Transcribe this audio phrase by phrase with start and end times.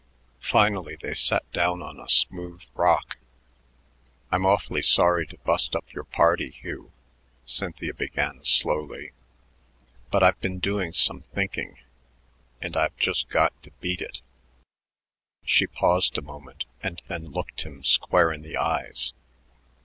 [0.49, 3.19] Finally they sat down on a smooth rock.
[4.31, 6.91] "I'm awfully sorry to bust up your party, Hugh,"
[7.45, 9.11] Cynthia began slowly,
[10.09, 11.77] "but I've been doing some thinking,
[12.63, 14.21] and I've just got to beat it."
[15.45, 19.13] She paused a moment and then looked him square in the eyes.